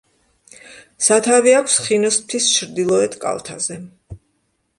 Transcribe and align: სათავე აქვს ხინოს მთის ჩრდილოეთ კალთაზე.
სათავე 1.07 1.53
აქვს 1.57 1.75
ხინოს 1.89 2.17
მთის 2.23 2.49
ჩრდილოეთ 2.57 3.19
კალთაზე. 3.27 3.79